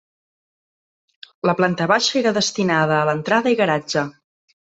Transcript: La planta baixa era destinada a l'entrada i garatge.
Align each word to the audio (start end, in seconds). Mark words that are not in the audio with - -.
La 1.49 1.55
planta 1.59 1.87
baixa 1.91 2.17
era 2.23 2.33
destinada 2.39 2.97
a 3.01 3.05
l'entrada 3.11 3.55
i 3.57 3.63
garatge. 3.63 4.07